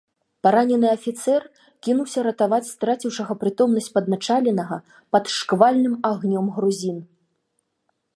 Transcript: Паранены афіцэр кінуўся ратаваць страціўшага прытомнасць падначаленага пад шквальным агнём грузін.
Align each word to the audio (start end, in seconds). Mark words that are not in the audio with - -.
Паранены 0.45 0.87
афіцэр 0.97 1.43
кінуўся 1.87 2.23
ратаваць 2.27 2.65
страціўшага 2.71 3.33
прытомнасць 3.43 3.89
падначаленага 3.97 4.77
пад 5.17 5.23
шквальным 5.37 5.95
агнём 6.11 6.45
грузін. 6.57 6.97